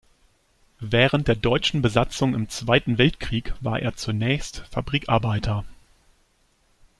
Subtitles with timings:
[0.79, 5.63] Während der deutschen Besatzung im Zweiten Weltkrieg war er zunächst Fabrikarbeiter.